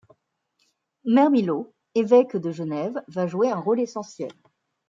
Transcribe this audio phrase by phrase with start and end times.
[1.05, 4.31] Mermillod, évêque de Genève, va jouer un rôle essentiel.